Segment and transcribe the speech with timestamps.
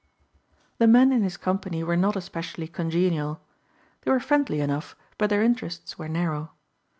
[0.79, 3.39] The men in his company were not especially congenial.
[4.01, 6.53] They were friendly enough but their interests were narrow.